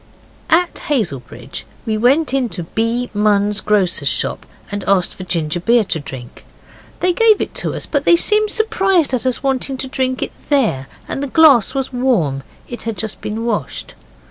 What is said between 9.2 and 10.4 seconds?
us wanting to drink it